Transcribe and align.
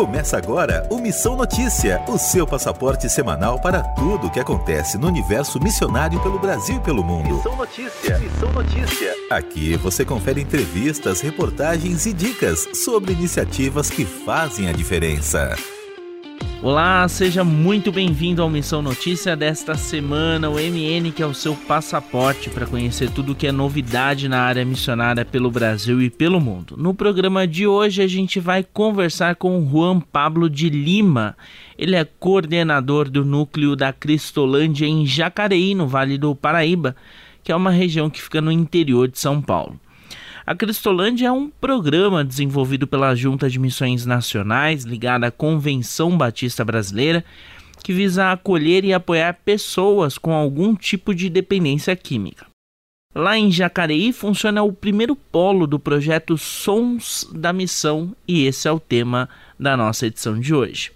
Começa 0.00 0.38
agora 0.38 0.86
o 0.88 0.96
Missão 0.96 1.36
Notícia, 1.36 2.02
o 2.08 2.16
seu 2.16 2.46
passaporte 2.46 3.06
semanal 3.10 3.60
para 3.60 3.82
tudo 3.82 4.28
o 4.28 4.30
que 4.30 4.40
acontece 4.40 4.96
no 4.96 5.06
universo 5.06 5.62
missionário 5.62 6.18
pelo 6.22 6.38
Brasil 6.38 6.76
e 6.76 6.80
pelo 6.80 7.04
mundo. 7.04 7.34
Missão 7.34 7.54
Notícia, 7.54 8.18
Missão 8.18 8.50
Notícia. 8.50 9.14
Aqui 9.30 9.76
você 9.76 10.02
confere 10.02 10.40
entrevistas, 10.40 11.20
reportagens 11.20 12.06
e 12.06 12.14
dicas 12.14 12.66
sobre 12.82 13.12
iniciativas 13.12 13.90
que 13.90 14.06
fazem 14.06 14.70
a 14.70 14.72
diferença. 14.72 15.54
Olá, 16.62 17.08
seja 17.08 17.42
muito 17.42 17.90
bem-vindo 17.90 18.42
ao 18.42 18.50
Missão 18.50 18.82
Notícia 18.82 19.34
desta 19.34 19.76
semana, 19.76 20.50
o 20.50 20.56
MN 20.56 21.10
que 21.10 21.22
é 21.22 21.26
o 21.26 21.32
seu 21.32 21.56
passaporte 21.56 22.50
para 22.50 22.66
conhecer 22.66 23.10
tudo 23.10 23.34
que 23.34 23.46
é 23.46 23.52
novidade 23.52 24.28
na 24.28 24.42
área 24.42 24.62
missionária 24.62 25.24
pelo 25.24 25.50
Brasil 25.50 26.02
e 26.02 26.10
pelo 26.10 26.38
mundo. 26.38 26.76
No 26.76 26.92
programa 26.92 27.46
de 27.46 27.66
hoje 27.66 28.02
a 28.02 28.06
gente 28.06 28.38
vai 28.38 28.62
conversar 28.62 29.36
com 29.36 29.66
Juan 29.66 30.00
Pablo 30.00 30.50
de 30.50 30.68
Lima. 30.68 31.34
Ele 31.78 31.96
é 31.96 32.04
coordenador 32.04 33.08
do 33.08 33.24
núcleo 33.24 33.74
da 33.74 33.90
Cristolândia 33.90 34.84
em 34.84 35.06
Jacareí, 35.06 35.74
no 35.74 35.88
Vale 35.88 36.18
do 36.18 36.34
Paraíba, 36.34 36.94
que 37.42 37.50
é 37.50 37.56
uma 37.56 37.70
região 37.70 38.10
que 38.10 38.20
fica 38.20 38.42
no 38.42 38.52
interior 38.52 39.08
de 39.08 39.18
São 39.18 39.40
Paulo. 39.40 39.80
A 40.46 40.54
Cristolândia 40.54 41.28
é 41.28 41.32
um 41.32 41.50
programa 41.50 42.24
desenvolvido 42.24 42.86
pela 42.86 43.14
Junta 43.14 43.48
de 43.48 43.58
Missões 43.58 44.06
Nacionais, 44.06 44.84
ligada 44.84 45.26
à 45.26 45.30
Convenção 45.30 46.16
Batista 46.16 46.64
Brasileira, 46.64 47.24
que 47.84 47.92
visa 47.92 48.32
acolher 48.32 48.84
e 48.84 48.92
apoiar 48.92 49.34
pessoas 49.44 50.16
com 50.16 50.32
algum 50.32 50.74
tipo 50.74 51.14
de 51.14 51.28
dependência 51.28 51.94
química. 51.94 52.46
Lá 53.14 53.36
em 53.36 53.50
Jacareí 53.50 54.12
funciona 54.12 54.62
o 54.62 54.72
primeiro 54.72 55.16
polo 55.16 55.66
do 55.66 55.78
projeto 55.78 56.38
Sons 56.38 57.28
da 57.34 57.52
Missão 57.52 58.14
e 58.26 58.46
esse 58.46 58.68
é 58.68 58.72
o 58.72 58.78
tema 58.78 59.28
da 59.58 59.76
nossa 59.76 60.06
edição 60.06 60.38
de 60.38 60.54
hoje. 60.54 60.92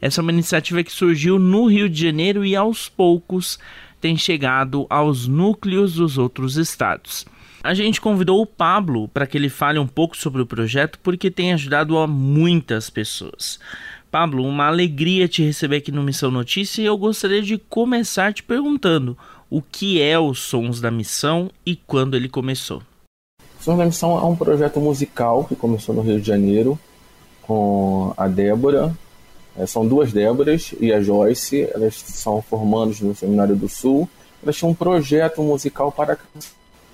Essa 0.00 0.20
é 0.20 0.22
uma 0.22 0.32
iniciativa 0.32 0.82
que 0.82 0.92
surgiu 0.92 1.38
no 1.38 1.66
Rio 1.66 1.88
de 1.88 2.02
Janeiro 2.02 2.44
e 2.44 2.56
aos 2.56 2.88
poucos 2.88 3.58
tem 4.00 4.16
chegado 4.16 4.86
aos 4.90 5.26
núcleos 5.28 5.94
dos 5.94 6.18
outros 6.18 6.56
estados. 6.56 7.24
A 7.64 7.72
gente 7.72 7.98
convidou 7.98 8.42
o 8.42 8.46
Pablo 8.46 9.08
para 9.08 9.26
que 9.26 9.38
ele 9.38 9.48
fale 9.48 9.78
um 9.78 9.86
pouco 9.86 10.14
sobre 10.18 10.42
o 10.42 10.46
projeto 10.46 10.98
porque 11.02 11.30
tem 11.30 11.54
ajudado 11.54 11.96
a 11.96 12.06
muitas 12.06 12.90
pessoas. 12.90 13.58
Pablo, 14.10 14.44
uma 14.44 14.66
alegria 14.66 15.26
te 15.26 15.42
receber 15.42 15.76
aqui 15.76 15.90
no 15.90 16.02
Missão 16.02 16.30
Notícia 16.30 16.82
e 16.82 16.84
eu 16.84 16.98
gostaria 16.98 17.40
de 17.40 17.56
começar 17.56 18.34
te 18.34 18.42
perguntando 18.42 19.16
o 19.48 19.62
que 19.62 19.98
é 20.02 20.18
os 20.18 20.40
Sons 20.40 20.78
da 20.78 20.90
Missão 20.90 21.50
e 21.64 21.74
quando 21.74 22.18
ele 22.18 22.28
começou. 22.28 22.82
Sons 23.58 23.78
da 23.78 23.86
Missão 23.86 24.18
é 24.18 24.24
um 24.24 24.36
projeto 24.36 24.78
musical 24.78 25.44
que 25.44 25.56
começou 25.56 25.94
no 25.94 26.02
Rio 26.02 26.20
de 26.20 26.26
Janeiro 26.26 26.78
com 27.40 28.12
a 28.14 28.28
Débora. 28.28 28.94
É, 29.56 29.64
são 29.64 29.88
duas 29.88 30.12
Déboras 30.12 30.74
e 30.78 30.92
a 30.92 31.00
Joyce. 31.00 31.66
Elas 31.72 31.94
são 31.94 32.42
formandos 32.42 33.00
no 33.00 33.14
Seminário 33.14 33.56
do 33.56 33.70
Sul. 33.70 34.06
Elas 34.42 34.54
tinham 34.54 34.72
um 34.72 34.74
projeto 34.74 35.42
musical 35.42 35.90
para 35.90 36.18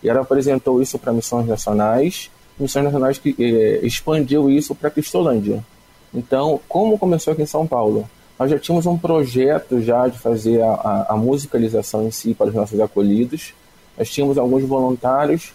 e 0.02 0.08
ela 0.08 0.20
apresentou 0.20 0.80
isso 0.80 0.98
para 0.98 1.12
missões 1.12 1.46
nacionais, 1.46 2.30
missões 2.58 2.84
nacionais 2.84 3.18
que 3.18 3.34
eh, 3.38 3.86
expandiu 3.86 4.50
isso 4.50 4.74
para 4.74 4.90
Cristolândia. 4.90 5.64
Então, 6.12 6.60
como 6.68 6.98
começou 6.98 7.32
aqui 7.32 7.42
em 7.42 7.46
São 7.46 7.66
Paulo? 7.66 8.08
Nós 8.38 8.50
já 8.50 8.58
tínhamos 8.58 8.86
um 8.86 8.96
projeto 8.96 9.80
já 9.80 10.08
de 10.08 10.18
fazer 10.18 10.62
a, 10.62 10.72
a, 10.72 11.06
a 11.10 11.16
musicalização 11.16 12.06
em 12.06 12.10
si 12.10 12.34
para 12.34 12.48
os 12.48 12.54
nossos 12.54 12.80
acolhidos. 12.80 13.54
Nós 13.98 14.08
tínhamos 14.10 14.38
alguns 14.38 14.64
voluntários, 14.64 15.52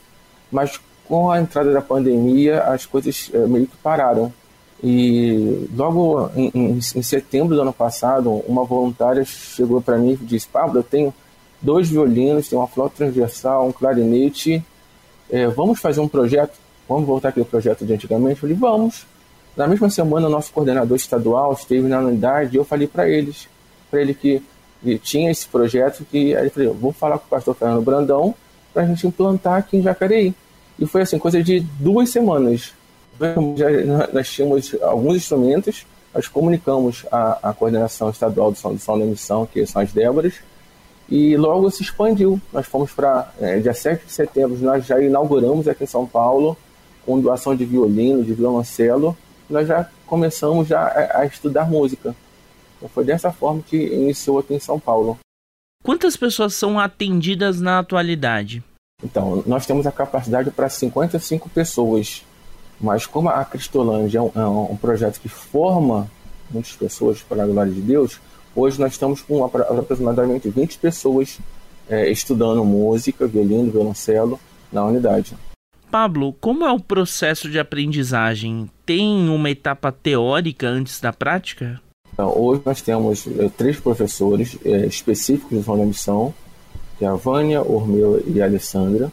mas 0.52 0.80
com 1.08 1.32
a 1.32 1.40
entrada 1.40 1.72
da 1.72 1.82
pandemia 1.82 2.62
as 2.62 2.86
coisas 2.86 3.30
eh, 3.34 3.46
meio 3.48 3.68
que 3.68 3.76
pararam. 3.78 4.32
E 4.84 5.68
logo 5.76 6.30
em, 6.36 6.52
em, 6.54 6.72
em, 6.78 7.02
setembro 7.02 7.56
do 7.56 7.62
ano 7.62 7.74
passado, 7.74 8.30
uma 8.48 8.64
voluntária 8.64 9.24
chegou 9.26 9.82
para 9.82 9.98
mim 9.98 10.12
e 10.12 10.18
disse: 10.18 10.48
Pablo, 10.48 10.80
eu 10.80 10.84
tenho 10.84 11.14
dois 11.66 11.90
violinos, 11.90 12.48
tem 12.48 12.58
uma 12.58 12.68
flauta 12.68 12.98
transversal, 12.98 13.68
um 13.68 13.72
clarinete. 13.72 14.64
É, 15.30 15.48
vamos 15.48 15.80
fazer 15.80 16.00
um 16.00 16.08
projeto? 16.08 16.54
Vamos 16.88 17.06
voltar 17.08 17.30
aquele 17.30 17.46
projeto 17.46 17.86
de 17.86 17.94
antigamente? 17.94 18.36
Eu 18.36 18.42
falei, 18.42 18.56
vamos. 18.56 19.06
Na 19.58 19.68
mesma 19.68 19.90
semana, 19.90 20.28
o 20.28 20.30
nosso 20.30 20.54
coordenador 20.54 20.96
estadual 20.96 21.54
esteve 21.54 21.88
na 21.88 22.00
unidade 22.00 22.56
e 22.56 22.58
eu 22.58 22.64
falei 22.64 22.88
para 22.88 23.10
eles, 23.10 23.48
para 23.90 24.02
ele 24.02 24.14
que 24.14 24.42
tinha 25.02 25.32
esse 25.32 25.48
projeto, 25.48 26.06
que 26.06 26.32
eu 26.32 26.52
falei, 26.52 26.70
vou 26.70 26.92
falar 26.92 27.18
com 27.18 27.26
o 27.26 27.30
pastor 27.30 27.56
Fernando 27.56 27.82
Brandão 27.82 28.36
para 28.72 28.84
a 28.84 28.86
gente 28.86 29.08
implantar 29.08 29.58
aqui 29.58 29.78
em 29.78 29.82
Jacareí. 29.82 30.36
E 30.78 30.86
foi 30.86 31.02
assim, 31.02 31.18
coisa 31.18 31.42
de 31.42 31.62
duas 31.80 32.10
semanas. 32.10 32.74
Já, 33.56 33.68
nós 34.14 34.30
tínhamos 34.30 34.76
alguns 34.82 35.16
instrumentos, 35.16 35.86
nós 36.14 36.28
comunicamos 36.28 37.06
a 37.12 37.54
coordenação 37.58 38.10
estadual 38.10 38.52
do 38.52 38.58
Som, 38.58 38.74
do 38.74 38.80
Som 38.80 39.00
da 39.00 39.06
Emissão, 39.06 39.46
que 39.46 39.66
são 39.66 39.82
as 39.82 39.92
Déboras, 39.92 40.36
e 41.10 41.36
logo 41.38 41.70
se 41.70 41.84
expandiu. 41.84 42.40
Nós 42.52 42.66
fomos 42.66 42.92
para, 42.92 43.32
é, 43.40 43.60
dia 43.60 43.74
7 43.74 44.06
de 44.06 44.12
setembro, 44.12 44.58
nós 44.60 44.86
já 44.86 45.02
inauguramos 45.02 45.68
aqui 45.68 45.84
em 45.84 45.88
São 45.88 46.06
Paulo, 46.06 46.58
com 47.06 47.20
doação 47.20 47.56
de 47.56 47.66
violino, 47.66 48.24
de 48.24 48.34
violoncelo, 48.34 49.16
nós 49.50 49.68
já 49.68 49.88
começamos 50.08 50.68
já 50.68 50.82
a, 50.82 51.20
a 51.20 51.26
estudar 51.26 51.70
música. 51.70 52.16
Então 52.78 52.90
foi 52.90 53.06
dessa 53.06 53.32
forma 53.32 53.62
que 53.62 53.78
iniciou 53.78 54.40
aqui 54.40 54.54
em 54.54 54.60
São 54.60 54.80
Paulo. 54.80 55.18
Quantas 55.84 56.18
pessoas 56.18 56.56
são 56.56 56.80
atendidas 56.80 57.62
na 57.62 57.80
atualidade? 57.80 58.64
Então, 59.04 59.44
nós 59.46 59.66
temos 59.66 59.86
a 59.86 59.92
capacidade 59.92 60.50
para 60.50 60.68
55 60.68 61.48
pessoas, 61.50 62.24
mas 62.82 63.06
como 63.06 63.30
a 63.30 63.46
Cristolândia 63.46 64.20
é 64.20 64.22
um, 64.22 64.32
é 64.34 64.46
um 64.46 64.78
projeto 64.78 65.20
que 65.20 65.30
forma 65.30 66.10
muitas 66.50 66.72
pessoas 66.74 67.22
para 67.22 67.44
a 67.44 67.46
glória 67.46 67.72
de 67.72 67.82
Deus, 67.82 68.20
Hoje 68.56 68.80
nós 68.80 68.94
estamos 68.94 69.22
com 69.22 69.44
aproximadamente 69.44 70.50
20 70.50 70.78
pessoas 70.78 71.40
é, 71.90 72.10
estudando 72.10 72.64
música, 72.64 73.28
violino, 73.28 73.70
violoncelo 73.70 74.40
na 74.72 74.86
unidade. 74.86 75.36
Pablo, 75.92 76.34
como 76.40 76.64
é 76.66 76.72
o 76.72 76.80
processo 76.80 77.50
de 77.50 77.60
aprendizagem? 77.60 78.70
Tem 78.86 79.30
uma 79.30 79.50
etapa 79.50 79.92
teórica 79.92 80.68
antes 80.68 81.02
da 81.02 81.12
prática? 81.12 81.82
Então, 82.14 82.34
hoje 82.34 82.62
nós 82.66 82.82
temos 82.82 83.28
é, 83.28 83.50
três 83.50 83.78
professores 83.78 84.58
é, 84.64 84.86
específicos 84.86 85.66
de 85.66 85.86
missão, 85.86 86.34
que 86.98 87.04
é 87.04 87.10
a 87.10 87.16
Vânia, 87.16 87.62
Ormeu 87.62 88.24
e 88.26 88.42
a 88.42 88.46
Alessandra. 88.46 89.12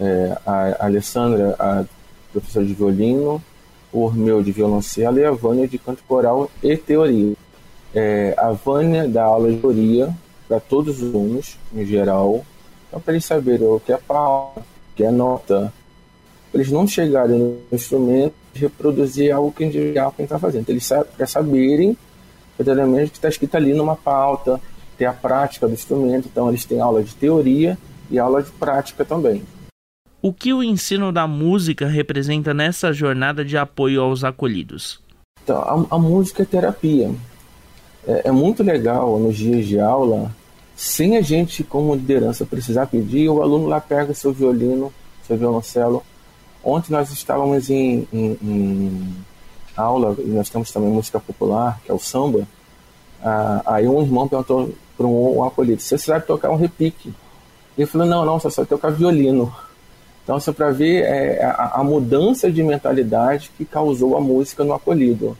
É, 0.00 0.36
a 0.44 0.86
Alessandra, 0.86 1.54
a 1.60 1.84
professora 2.32 2.66
de 2.66 2.74
violino, 2.74 3.40
o 3.92 4.02
Ormeu 4.02 4.42
de 4.42 4.50
violoncelo 4.50 5.18
e 5.18 5.24
a 5.24 5.30
Vânia 5.30 5.68
de 5.68 5.78
canto 5.78 6.02
coral 6.08 6.50
e 6.60 6.76
teoria. 6.76 7.36
É, 7.94 8.34
a 8.38 8.52
Vânia 8.52 9.08
dá 9.08 9.24
aula 9.24 9.50
de 9.50 9.58
teoria 9.58 10.14
para 10.46 10.60
todos 10.60 11.02
os 11.02 11.14
alunos, 11.14 11.58
em 11.74 11.84
geral, 11.84 12.44
então, 12.90 13.00
para 13.00 13.14
eles 13.14 13.24
saberem 13.24 13.66
o 13.66 13.78
que 13.78 13.92
é 13.92 13.96
palavra, 13.96 14.62
o 14.62 14.96
que 14.96 15.04
é 15.04 15.10
nota, 15.12 15.72
para 16.50 16.60
eles 16.60 16.72
não 16.72 16.86
chegarem 16.86 17.38
no 17.38 17.58
instrumento 17.70 18.34
e 18.52 18.58
reproduzir 18.58 19.32
algo 19.32 19.52
que 19.52 19.64
individual 19.64 20.12
quem 20.16 20.24
está 20.24 20.40
fazendo. 20.40 20.62
Então, 20.62 20.74
eles 20.74 20.88
para 21.16 21.26
saberem 21.26 21.96
verdadeiramente 22.58 23.06
o 23.06 23.10
que 23.12 23.18
está 23.18 23.28
escrito 23.28 23.54
ali 23.56 23.72
numa 23.72 23.94
pauta, 23.94 24.60
ter 24.98 25.04
a 25.04 25.12
prática 25.12 25.68
do 25.68 25.72
instrumento. 25.72 26.28
Então, 26.30 26.48
eles 26.48 26.64
têm 26.64 26.80
aula 26.80 27.02
de 27.02 27.14
teoria 27.14 27.78
e 28.10 28.18
aula 28.18 28.42
de 28.42 28.50
prática 28.50 29.04
também. 29.04 29.44
O 30.20 30.32
que 30.32 30.52
o 30.52 30.62
ensino 30.62 31.12
da 31.12 31.28
música 31.28 31.86
representa 31.86 32.52
nessa 32.52 32.92
jornada 32.92 33.44
de 33.44 33.56
apoio 33.56 34.02
aos 34.02 34.24
acolhidos? 34.24 35.00
Então, 35.44 35.56
a, 35.56 35.94
a 35.94 35.98
música 35.98 36.42
é 36.42 36.44
terapia 36.46 37.10
é, 38.10 38.28
é 38.28 38.32
muito 38.32 38.62
legal 38.62 39.18
nos 39.18 39.36
dias 39.36 39.66
de 39.66 39.78
aula, 39.78 40.34
sem 40.74 41.16
a 41.16 41.20
gente, 41.20 41.62
como 41.62 41.94
liderança, 41.94 42.44
precisar 42.44 42.86
pedir, 42.86 43.28
o 43.28 43.42
aluno 43.42 43.66
lá 43.66 43.80
pega 43.80 44.14
seu 44.14 44.32
violino, 44.32 44.92
seu 45.26 45.36
violoncelo. 45.36 46.02
Ontem 46.64 46.92
nós 46.92 47.10
estávamos 47.12 47.70
em, 47.70 48.08
em, 48.12 48.38
em 48.42 49.14
aula, 49.76 50.16
e 50.18 50.28
nós 50.28 50.48
temos 50.48 50.70
também 50.70 50.90
música 50.90 51.20
popular, 51.20 51.80
que 51.84 51.90
é 51.90 51.94
o 51.94 51.98
samba. 51.98 52.46
Ah, 53.22 53.62
aí 53.66 53.86
um 53.86 54.02
irmão 54.02 54.26
perguntou 54.26 54.72
para 54.96 55.06
um, 55.06 55.38
um 55.38 55.44
acolhido: 55.44 55.80
Você 55.80 55.98
sabe 55.98 56.26
tocar 56.26 56.50
um 56.50 56.56
repique? 56.56 57.12
Ele 57.76 57.86
falou: 57.86 58.06
Não, 58.06 58.24
não, 58.24 58.40
só 58.40 58.50
sabe 58.50 58.68
tocar 58.68 58.90
violino. 58.90 59.54
Então, 60.24 60.38
isso 60.38 60.50
é 60.50 60.52
para 60.52 60.70
ver 60.70 61.02
é, 61.02 61.44
a, 61.44 61.80
a, 61.80 61.84
mudança 61.84 62.50
de 62.50 62.62
mentalidade 62.62 63.50
que 63.56 63.64
causou 63.64 64.16
a 64.16 64.20
música 64.20 64.62
no 64.62 64.74
acolhido. 64.74 65.36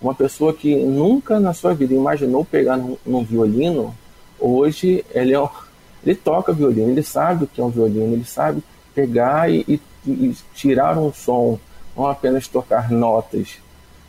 Uma 0.00 0.14
pessoa 0.14 0.52
que 0.52 0.74
nunca 0.76 1.40
na 1.40 1.54
sua 1.54 1.74
vida 1.74 1.94
imaginou 1.94 2.44
pegar 2.44 2.76
num, 2.76 2.96
num 3.04 3.24
violino, 3.24 3.94
hoje 4.38 5.04
ele, 5.10 5.34
é, 5.34 5.48
ele 6.04 6.14
toca 6.14 6.52
violino, 6.52 6.90
ele 6.90 7.02
sabe 7.02 7.44
o 7.44 7.46
que 7.46 7.60
é 7.60 7.64
um 7.64 7.70
violino, 7.70 8.12
ele 8.12 8.24
sabe 8.24 8.62
pegar 8.94 9.50
e, 9.50 9.64
e, 9.68 9.80
e 10.06 10.36
tirar 10.54 10.98
um 10.98 11.12
som, 11.12 11.58
não 11.96 12.06
apenas 12.06 12.46
tocar 12.46 12.90
notas, 12.90 13.58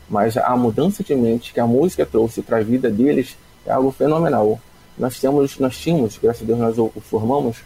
mas 0.10 0.38
a 0.38 0.56
mudança 0.56 1.04
de 1.04 1.16
mente 1.16 1.54
que 1.54 1.60
a 1.60 1.68
música 1.68 2.06
trouxe 2.06 2.42
para 2.42 2.58
a 2.58 2.64
vida 2.64 2.90
deles 2.90 3.38
é 3.66 3.72
algo 3.72 3.92
fenomenal. 3.92 4.60
Nós 4.98 5.20
temos, 5.20 5.60
nós 5.60 5.78
tínhamos, 5.78 6.18
graças 6.18 6.42
a 6.42 6.46
Deus, 6.46 6.60
nós 6.60 6.78
o, 6.78 6.92
formamos 7.02 7.58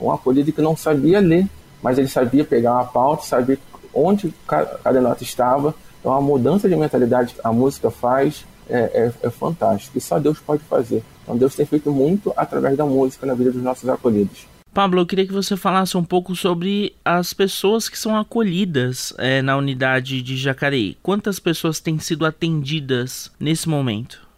um 0.00 0.10
acolhido 0.10 0.52
que 0.52 0.62
não 0.62 0.76
sabia 0.76 1.20
ler, 1.20 1.46
mas 1.82 1.98
ele 1.98 2.08
sabia 2.08 2.44
pegar 2.44 2.72
uma 2.72 2.84
pauta, 2.84 3.24
sabia 3.24 3.58
onde 3.92 4.32
cada 4.46 5.00
nota 5.00 5.22
estava, 5.22 5.74
Então 6.00 6.12
a 6.12 6.20
mudança 6.20 6.68
de 6.68 6.74
mentalidade 6.74 7.34
que 7.34 7.40
a 7.44 7.52
música 7.52 7.90
faz 7.90 8.44
é, 8.68 8.78
é, 8.78 9.12
é 9.22 9.30
fantástico 9.30 9.98
e 9.98 10.00
só 10.00 10.18
Deus 10.18 10.38
pode 10.38 10.62
fazer. 10.64 11.02
Então 11.22 11.36
Deus 11.36 11.54
tem 11.54 11.66
feito 11.66 11.90
muito 11.92 12.32
através 12.36 12.76
da 12.76 12.84
música 12.84 13.26
na 13.26 13.34
vida 13.34 13.52
dos 13.52 13.62
nossos 13.62 13.88
acolhidos. 13.88 14.46
Pablo, 14.72 15.00
eu 15.00 15.06
queria 15.06 15.26
que 15.26 15.32
você 15.32 15.56
falasse 15.56 15.96
um 15.96 16.04
pouco 16.04 16.36
sobre 16.36 16.94
as 17.04 17.34
pessoas 17.34 17.88
que 17.88 17.98
são 17.98 18.16
acolhidas 18.16 19.12
é, 19.18 19.42
na 19.42 19.56
unidade 19.56 20.22
de 20.22 20.36
Jacareí. 20.36 20.96
Quantas 21.02 21.40
pessoas 21.40 21.80
têm 21.80 21.98
sido 21.98 22.24
atendidas 22.24 23.32
nesse 23.38 23.68
momento? 23.68 24.30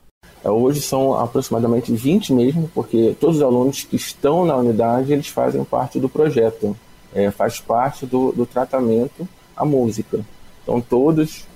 É, 0.42 0.50
hoje 0.50 0.80
são 0.80 1.14
aproximadamente 1.14 1.92
20 1.92 2.32
mesmo, 2.32 2.70
porque 2.74 3.14
todos 3.20 3.36
os 3.36 3.42
alunos 3.42 3.84
que 3.84 3.96
estão 3.96 4.46
na 4.46 4.56
unidade 4.56 5.12
eles 5.12 5.28
fazem 5.28 5.62
parte 5.64 6.00
do 6.00 6.08
projeto, 6.08 6.74
é, 7.14 7.30
faz 7.30 7.60
parte 7.60 8.06
do, 8.06 8.32
do 8.32 8.46
tratamento 8.46 9.28
a 9.54 9.66
música. 9.66 10.20
Então 10.62 10.80
todos, 10.80 11.46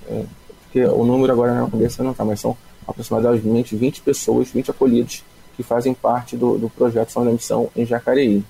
porque 0.63 0.85
o 0.85 1.05
número 1.05 1.33
agora 1.33 1.55
na 1.55 1.71
cabeça 1.71 2.03
não 2.03 2.13
está, 2.13 2.25
mas 2.25 2.41
são 2.41 2.57
aproximadamente 2.87 3.77
20 3.77 4.03
pessoas, 4.03 4.51
20 4.51 4.71
acolhidos 4.71 5.25
que 5.57 5.63
fazem 5.63 5.95
parte 5.95 6.37
do, 6.37 6.59
do 6.59 6.69
projeto 6.69 7.11
São 7.11 7.25
da 7.25 7.33
Missão 7.33 7.71
em 7.75 7.87
Jacareí. 7.87 8.45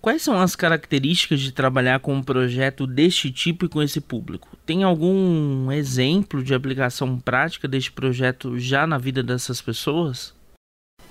Quais 0.00 0.22
são 0.22 0.40
as 0.40 0.56
características 0.56 1.40
de 1.40 1.52
trabalhar 1.52 2.00
com 2.00 2.14
um 2.14 2.22
projeto 2.22 2.86
deste 2.86 3.30
tipo 3.30 3.66
e 3.66 3.68
com 3.68 3.82
esse 3.82 4.00
público? 4.00 4.48
Tem 4.64 4.82
algum 4.82 5.70
exemplo 5.70 6.42
de 6.42 6.54
aplicação 6.54 7.18
prática 7.18 7.68
deste 7.68 7.92
projeto 7.92 8.58
já 8.58 8.86
na 8.86 8.96
vida 8.96 9.22
dessas 9.22 9.60
pessoas? 9.60 10.32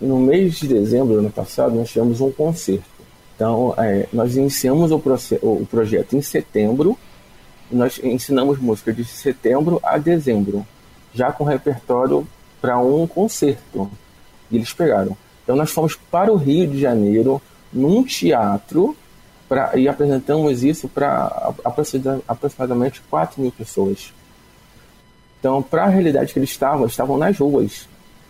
No 0.02 0.18
mês 0.18 0.58
de 0.58 0.68
dezembro 0.68 1.14
do 1.14 1.20
ano 1.20 1.30
passado, 1.30 1.76
nós 1.76 1.90
tivemos 1.90 2.20
um 2.20 2.32
concerto. 2.32 2.84
Então, 3.36 3.76
é, 3.78 4.08
nós 4.12 4.36
iniciamos 4.36 4.92
o, 4.92 5.02
o, 5.44 5.68
projeto 5.68 6.16
em 6.16 6.22
setembro, 6.22 6.98
nós 7.72 8.00
ensinamos 8.04 8.60
música 8.60 8.94
de 8.94 9.04
setembro 9.06 9.80
a 9.84 9.98
dezembro, 9.98 10.66
já 11.14 11.32
com 11.32 11.44
repertório 11.44 12.28
para 12.62 12.78
um 12.80 13.08
concerto. 13.08 13.90
E 14.52 14.56
eles 14.56 14.74
pegaram. 14.74 15.16
Então, 15.44 15.56
nós 15.56 15.72
fomos 15.72 15.96
para 15.96 16.32
o 16.32 16.36
Rio 16.36 16.68
de 16.68 16.80
Janeiro 16.80 17.42
num 17.72 18.04
teatro 18.04 18.96
pra, 19.48 19.76
e 19.76 19.88
apresentamos 19.88 20.64
isso 20.64 20.88
para 20.88 21.54
aproximadamente 22.28 23.02
4 23.10 23.42
mil 23.42 23.52
pessoas. 23.52 24.14
Então, 25.40 25.62
para 25.62 25.86
a 25.86 25.90
realidade 25.90 26.34
que 26.34 26.40
eles 26.40 26.50
estavam, 26.50 26.86
estavam 26.86 27.18
nas 27.18 27.38
ruas, 27.38 27.88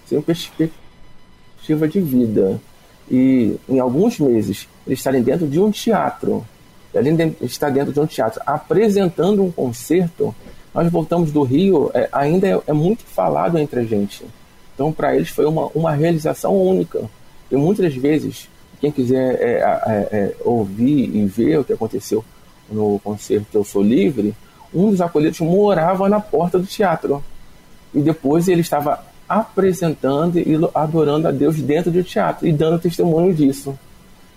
sem 0.07 0.21
perspectiva 0.21 1.87
de 1.87 1.99
vida. 1.99 2.61
E 3.09 3.57
em 3.67 3.79
alguns 3.79 4.19
meses, 4.19 4.67
eles 4.85 4.99
estarem 4.99 5.23
dentro 5.23 5.47
de 5.47 5.59
um 5.59 5.71
teatro, 5.71 6.45
além 6.95 7.15
de 7.15 7.35
estar 7.41 7.69
dentro 7.69 7.93
de 7.93 7.99
um 7.99 8.05
teatro 8.05 8.41
apresentando 8.45 9.43
um 9.43 9.51
concerto, 9.51 10.33
nós 10.73 10.91
voltamos 10.91 11.31
do 11.31 11.43
Rio, 11.43 11.91
é, 11.93 12.09
ainda 12.11 12.47
é, 12.47 12.59
é, 12.67 12.73
muito 12.73 13.03
falado 13.03 13.57
entre 13.57 13.81
a 13.81 13.83
gente. 13.83 14.23
Então, 14.73 14.91
para 14.91 15.15
eles 15.15 15.29
foi 15.29 15.45
uma, 15.45 15.67
uma 15.75 15.91
realização 15.91 16.55
única. 16.55 17.01
E 17.51 17.55
muitas 17.55 17.93
vezes 17.95 18.47
quem 18.79 18.91
quiser 18.91 19.35
é, 19.41 19.59
é, 19.59 20.07
é, 20.11 20.35
ouvir 20.41 21.15
e 21.15 21.25
ver 21.25 21.59
o 21.59 21.63
que 21.63 21.73
aconteceu 21.73 22.23
no 22.71 22.99
concerto 23.03 23.57
Eu 23.57 23.63
Sou 23.63 23.81
Livre, 23.81 24.33
um 24.73 24.91
dos 24.91 25.01
acolhidos 25.01 25.39
morava 25.39 26.07
na 26.07 26.19
porta 26.19 26.57
do 26.59 26.65
teatro. 26.65 27.23
E 27.93 27.99
depois 27.99 28.47
ele 28.47 28.61
estava 28.61 29.03
apresentando 29.27 30.37
e 30.37 30.55
adorando 30.73 31.27
a 31.27 31.31
Deus 31.31 31.59
dentro 31.61 31.91
do 31.91 32.03
teatro 32.03 32.47
e 32.47 32.53
dando 32.53 32.79
testemunho 32.79 33.33
disso. 33.33 33.77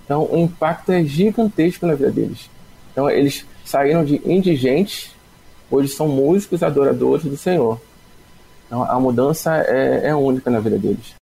Então 0.04 0.28
o 0.30 0.38
impacto 0.38 0.92
é 0.92 1.04
gigantesco 1.04 1.86
na 1.86 1.94
vida 1.94 2.10
deles. 2.10 2.50
Então 2.92 3.08
eles 3.08 3.46
saíram 3.64 4.04
de 4.04 4.20
indigentes, 4.24 5.10
hoje 5.70 5.88
são 5.88 6.08
músicos 6.08 6.62
adoradores 6.62 7.24
do 7.24 7.36
Senhor. 7.36 7.80
Então 8.66 8.82
a 8.82 8.98
mudança 8.98 9.56
é, 9.66 10.08
é 10.08 10.14
única 10.14 10.50
na 10.50 10.60
vida 10.60 10.78
deles. 10.78 11.14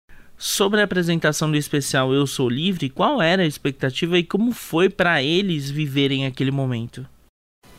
Sobre 0.42 0.80
a 0.80 0.84
apresentação 0.84 1.50
do 1.50 1.56
especial 1.56 2.14
Eu 2.14 2.26
Sou 2.26 2.48
Livre, 2.48 2.88
qual 2.88 3.20
era 3.20 3.42
a 3.42 3.46
expectativa 3.46 4.16
e 4.16 4.24
como 4.24 4.52
foi 4.52 4.88
para 4.88 5.22
eles 5.22 5.68
viverem 5.68 6.24
aquele 6.24 6.50
momento? 6.50 7.06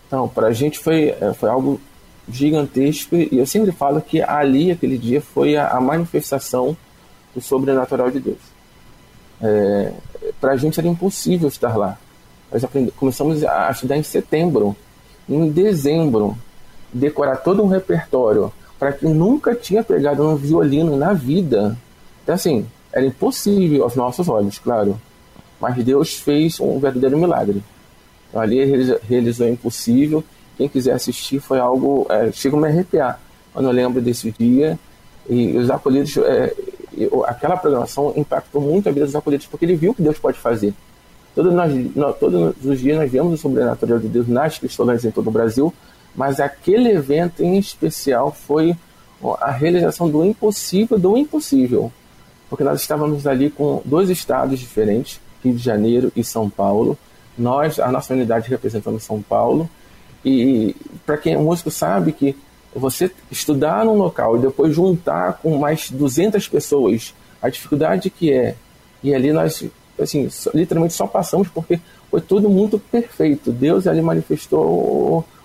Então, 0.05 0.27
para 0.27 0.47
a 0.47 0.53
gente 0.53 0.77
foi, 0.77 1.15
é, 1.19 1.33
foi 1.33 1.49
algo 1.49 1.81
gigantesco 2.29 3.15
e 3.15 3.29
eu 3.31 3.47
sempre 3.47 3.71
falo 3.71 3.99
que 3.99 4.21
ali, 4.21 4.69
aquele 4.69 4.97
dia, 4.97 5.21
foi 5.21 5.55
a, 5.55 5.69
a 5.69 5.81
manifestação 5.81 6.77
do 7.33 7.41
sobrenatural 7.41 8.11
de 8.11 8.19
Deus. 8.19 8.37
É, 9.41 9.91
para 10.39 10.53
a 10.53 10.57
gente 10.57 10.79
era 10.79 10.87
impossível 10.87 11.47
estar 11.47 11.75
lá. 11.77 11.97
Nós 12.51 12.63
começamos 12.95 13.43
a 13.43 13.71
estudar 13.71 13.97
em 13.97 14.03
setembro. 14.03 14.75
Em 15.29 15.49
dezembro, 15.49 16.37
decorar 16.91 17.37
todo 17.37 17.63
um 17.63 17.67
repertório 17.67 18.51
para 18.77 18.91
quem 18.91 19.13
nunca 19.13 19.55
tinha 19.55 19.83
pegado 19.83 20.27
um 20.27 20.35
violino 20.35 20.97
na 20.97 21.13
vida 21.13 21.77
então, 22.23 22.35
assim, 22.35 22.65
era 22.91 23.05
impossível 23.05 23.83
aos 23.83 23.95
nossos 23.95 24.27
olhos, 24.29 24.59
claro. 24.59 24.99
Mas 25.59 25.83
Deus 25.83 26.15
fez 26.15 26.59
um 26.59 26.79
verdadeiro 26.79 27.17
milagre. 27.17 27.63
Então, 28.29 28.41
ali 28.41 28.63
realizou 29.07 29.47
o 29.47 29.49
impossível. 29.49 30.23
Quem 30.57 30.67
quiser 30.67 30.93
assistir 30.93 31.39
foi 31.39 31.59
algo. 31.59 32.05
É, 32.09 32.31
chega 32.31 32.55
a 32.55 32.59
me 32.59 32.67
arrepiar 32.67 33.19
quando 33.53 33.65
eu 33.65 33.71
lembro 33.71 34.01
desse 34.01 34.31
dia. 34.31 34.77
E 35.29 35.57
os 35.57 35.69
acolhidos. 35.69 36.17
É, 36.17 36.55
aquela 37.25 37.57
programação 37.57 38.13
impactou 38.15 38.61
muito 38.61 38.89
a 38.89 38.91
vida 38.91 39.05
dos 39.05 39.15
acolhidos, 39.15 39.47
porque 39.47 39.65
ele 39.65 39.75
viu 39.75 39.91
o 39.91 39.95
que 39.95 40.01
Deus 40.01 40.17
pode 40.17 40.37
fazer. 40.37 40.73
Todos, 41.33 41.53
nós, 41.53 41.95
nós, 41.95 42.17
todos 42.17 42.53
os 42.63 42.79
dias 42.79 42.97
nós 42.97 43.11
vemos 43.11 43.33
o 43.33 43.37
sobrenatural 43.37 43.99
de 43.99 44.07
Deus 44.07 44.27
nas 44.27 44.57
cristãs 44.57 45.05
em 45.05 45.11
todo 45.11 45.27
o 45.27 45.31
Brasil, 45.31 45.73
mas 46.15 46.39
aquele 46.39 46.89
evento 46.89 47.41
em 47.41 47.57
especial 47.57 48.31
foi 48.31 48.75
a 49.39 49.51
realização 49.51 50.09
do 50.09 50.25
impossível 50.25 50.99
do 50.99 51.15
impossível 51.15 51.91
porque 52.51 52.65
nós 52.65 52.81
estávamos 52.81 53.25
ali 53.25 53.49
com 53.49 53.81
dois 53.85 54.09
estados 54.09 54.59
diferentes, 54.59 55.21
Rio 55.41 55.53
de 55.53 55.63
Janeiro 55.63 56.11
e 56.17 56.21
São 56.21 56.49
Paulo. 56.49 56.97
Nós, 57.37 57.79
a 57.79 57.89
nossa 57.89 58.13
unidade 58.13 58.49
representando 58.49 58.99
São 58.99 59.21
Paulo. 59.21 59.69
E 60.23 60.75
para 61.05 61.15
quem 61.15 61.33
é 61.33 61.37
músico 61.37 61.71
sabe 61.71 62.11
que 62.11 62.35
você 62.73 63.11
estudar 63.29 63.85
num 63.85 63.95
local 63.95 64.37
e 64.37 64.39
depois 64.39 64.73
juntar 64.73 65.33
com 65.41 65.57
mais 65.57 65.89
200 65.91 66.47
pessoas, 66.47 67.13
a 67.41 67.49
dificuldade 67.49 68.09
que 68.09 68.31
é. 68.31 68.55
E 69.03 69.13
ali 69.13 69.33
nós, 69.33 69.63
assim, 69.99 70.29
literalmente 70.53 70.93
só 70.93 71.07
passamos 71.07 71.47
porque 71.47 71.79
foi 72.09 72.21
tudo 72.21 72.49
muito 72.49 72.79
perfeito. 72.79 73.51
Deus 73.51 73.87
ali 73.87 74.01
manifestou 74.01 74.63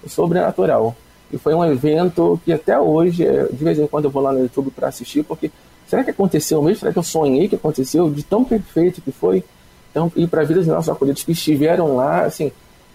o, 0.04 0.08
sobrenatural. 0.08 0.94
E 1.32 1.38
foi 1.38 1.54
um 1.54 1.64
evento 1.64 2.40
que 2.44 2.52
até 2.52 2.78
hoje, 2.78 3.24
de 3.52 3.64
vez 3.64 3.78
em 3.78 3.86
quando 3.86 4.04
eu 4.04 4.10
vou 4.10 4.22
lá 4.22 4.32
no 4.32 4.40
YouTube 4.40 4.70
para 4.70 4.88
assistir, 4.88 5.24
porque 5.24 5.50
Será 5.86 6.02
que 6.02 6.10
aconteceu 6.10 6.60
mesmo? 6.62 6.80
Será 6.80 6.92
que 6.92 6.98
eu 6.98 7.02
sonhei 7.02 7.48
que 7.48 7.54
aconteceu? 7.54 8.10
De 8.10 8.22
tão 8.22 8.44
perfeito 8.44 9.00
que 9.00 9.12
foi? 9.12 9.44
Então, 9.90 10.10
e 10.16 10.26
para 10.26 10.42
a 10.42 10.44
vida 10.44 10.60
dos 10.60 10.68
nossos 10.68 10.88
acolhidos 10.88 11.22
que 11.22 11.32
estiveram 11.32 11.96
lá, 11.96 12.24
assim, 12.24 12.50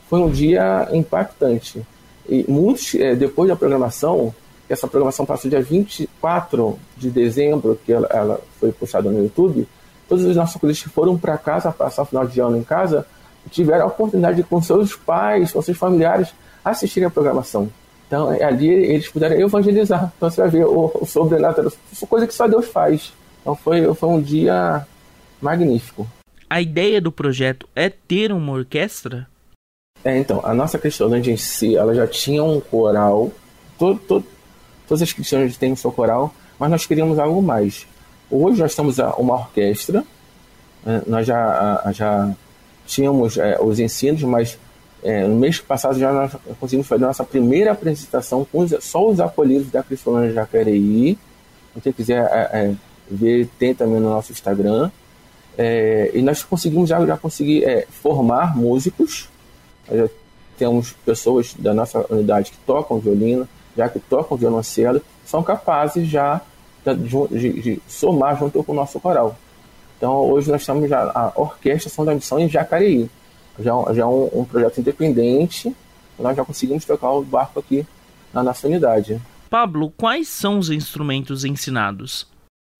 foi 0.09 0.19
um 0.19 0.29
dia 0.29 0.87
impactante. 0.91 1.81
E 2.27 2.45
muitos, 2.47 2.95
é, 2.95 3.15
depois 3.15 3.49
da 3.49 3.55
programação, 3.55 4.33
essa 4.69 4.87
programação 4.87 5.25
passou 5.25 5.49
dia 5.49 5.61
24 5.61 6.79
de 6.97 7.09
dezembro, 7.09 7.79
que 7.85 7.91
ela, 7.91 8.07
ela 8.09 8.41
foi 8.59 8.71
postada 8.71 9.09
no 9.09 9.23
YouTube, 9.23 9.67
todos 10.07 10.23
os 10.23 10.35
nossos 10.35 10.55
acolhidos 10.55 10.83
que 10.83 10.89
foram 10.89 11.17
para 11.17 11.37
casa, 11.37 11.71
passar 11.71 12.03
o 12.03 12.05
final 12.05 12.25
de 12.25 12.39
ano 12.39 12.57
em 12.57 12.63
casa, 12.63 13.05
tiveram 13.49 13.85
a 13.85 13.87
oportunidade 13.87 14.37
de, 14.37 14.43
com 14.43 14.61
seus 14.61 14.95
pais, 14.95 15.51
com 15.51 15.61
seus 15.61 15.77
familiares, 15.77 16.33
assistirem 16.63 17.07
a 17.07 17.09
programação. 17.09 17.69
Então, 18.07 18.31
é, 18.31 18.43
ali 18.43 18.67
eles 18.69 19.09
puderam 19.09 19.39
evangelizar. 19.39 20.11
Então, 20.15 20.29
você 20.29 20.41
vai 20.41 20.49
ver 20.49 20.65
o, 20.65 20.91
o 20.93 21.05
sobrenatural, 21.05 21.71
coisa 22.09 22.27
que 22.27 22.33
só 22.33 22.47
Deus 22.47 22.67
faz. 22.67 23.13
Então, 23.41 23.55
foi, 23.55 23.93
foi 23.93 24.09
um 24.09 24.21
dia 24.21 24.85
magnífico. 25.41 26.07
A 26.49 26.61
ideia 26.61 26.99
do 26.99 27.11
projeto 27.11 27.67
é 27.73 27.89
ter 27.89 28.33
uma 28.33 28.51
orquestra? 28.51 29.27
É, 30.03 30.17
então, 30.17 30.41
a 30.43 30.53
nossa 30.53 30.79
cristolândia 30.79 31.31
em 31.31 31.37
si, 31.37 31.75
ela 31.75 31.93
já 31.93 32.07
tinha 32.07 32.43
um 32.43 32.59
coral. 32.59 33.31
Todo, 33.77 33.99
todo, 33.99 34.25
todas 34.87 35.01
as 35.01 35.13
cristãs 35.13 35.57
têm 35.57 35.71
um 35.71 35.75
seu 35.75 35.91
coral, 35.91 36.33
mas 36.57 36.69
nós 36.69 36.85
queríamos 36.85 37.19
algo 37.19 37.41
mais. 37.41 37.85
Hoje 38.29 38.59
nós 38.59 38.71
estamos 38.71 38.97
uma 39.17 39.35
orquestra, 39.35 40.03
né, 40.85 41.01
nós 41.05 41.27
já, 41.27 41.91
já 41.93 42.33
tínhamos 42.85 43.37
é, 43.37 43.59
os 43.61 43.79
ensinos, 43.79 44.23
mas 44.23 44.57
é, 45.03 45.25
no 45.25 45.35
mês 45.35 45.59
passado 45.59 45.97
já 45.97 46.11
nós 46.11 46.31
conseguimos 46.59 46.87
fazer 46.87 47.05
nossa 47.05 47.23
primeira 47.23 47.71
apresentação 47.71 48.45
com 48.45 48.59
os, 48.59 48.71
só 48.83 49.07
os 49.07 49.19
acolhidos 49.19 49.71
da 49.71 49.81
Cristolândia 49.83 50.33
Jacareí. 50.33 51.17
Quem 51.81 51.93
quiser 51.93 52.23
é, 52.31 52.49
é, 52.53 52.75
ver, 53.09 53.47
tem 53.57 53.73
também 53.73 53.99
no 53.99 54.09
nosso 54.09 54.31
Instagram. 54.31 54.91
É, 55.57 56.11
e 56.13 56.21
nós 56.21 56.43
conseguimos 56.43 56.89
já, 56.89 57.03
já 57.05 57.17
conseguir 57.17 57.63
é, 57.63 57.87
formar 57.89 58.55
músicos. 58.55 59.29
Já 59.89 60.07
temos 60.57 60.91
pessoas 61.05 61.53
da 61.53 61.73
nossa 61.73 62.05
unidade 62.09 62.51
que 62.51 62.57
tocam 62.65 62.99
violino, 62.99 63.47
já 63.75 63.87
que 63.89 63.99
tocam 63.99 64.37
violoncelo, 64.37 65.01
são 65.25 65.41
capazes 65.41 66.07
já 66.07 66.41
de, 66.85 67.61
de, 67.61 67.81
somar 67.87 68.37
junto 68.37 68.63
com 68.63 68.71
o 68.71 68.75
nosso 68.75 68.99
coral. 68.99 69.35
Então 69.97 70.13
hoje 70.29 70.51
nós 70.51 70.61
estamos 70.61 70.89
já 70.89 71.03
a 71.03 71.31
Orquestra 71.35 71.89
São 71.89 72.03
da 72.03 72.13
Missão 72.13 72.39
em 72.39 72.49
Jacareí 72.49 73.09
já, 73.59 73.73
já 73.93 74.03
é 74.03 74.05
um, 74.05 74.29
um 74.33 74.45
projeto 74.45 74.79
independente, 74.79 75.75
nós 76.17 76.35
já 76.35 76.45
conseguimos 76.45 76.85
tocar 76.85 77.11
o 77.11 77.23
barco 77.23 77.59
aqui 77.59 77.85
na 78.33 78.43
nossa 78.43 78.67
unidade. 78.67 79.21
Pablo, 79.49 79.91
quais 79.97 80.27
são 80.27 80.59
os 80.59 80.69
instrumentos 80.69 81.43
ensinados? 81.43 82.27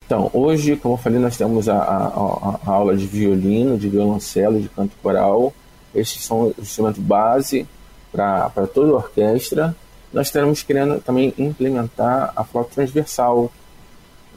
Então, 0.05 0.29
hoje, 0.33 0.75
como 0.75 0.95
eu 0.95 0.97
falei, 0.97 1.19
nós 1.19 1.37
temos 1.37 1.69
a, 1.69 1.77
a, 1.77 2.59
a 2.65 2.71
aula 2.71 2.95
de 2.95 3.05
violino, 3.05 3.77
de 3.77 3.89
violoncelo, 3.89 4.61
de 4.61 4.69
canto 4.69 4.95
coral. 5.01 5.53
Estes 5.93 6.23
são 6.23 6.47
os 6.47 6.57
instrumentos 6.59 7.01
base 7.01 7.67
para 8.11 8.67
toda 8.73 8.91
a 8.91 8.95
orquestra. 8.95 9.75
Nós 10.11 10.27
estaremos 10.27 10.61
querendo 10.63 11.01
também 11.01 11.33
implementar 11.37 12.33
a 12.35 12.43
flauta 12.43 12.71
transversal 12.75 13.51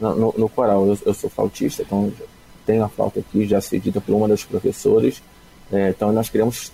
no, 0.01 0.15
no, 0.15 0.35
no 0.37 0.49
coral. 0.49 0.87
Eu, 0.87 0.99
eu, 1.07 1.15
sou 1.15 1.29
flautista, 1.31 1.83
então 1.83 2.13
tenho 2.65 2.85
a 2.85 2.89
flauta 2.89 3.21
aqui 3.21 3.47
já 3.47 3.61
cedida 3.61 4.01
por 4.01 4.15
uma 4.15 4.29
das 4.29 4.45
professoras. 4.45 5.23
É, 5.73 5.91
então, 5.91 6.13
nós 6.13 6.29
queremos 6.29 6.73